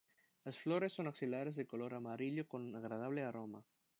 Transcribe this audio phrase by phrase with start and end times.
[0.45, 3.63] Las flores son axilares de color amarillo con un agradable aroma.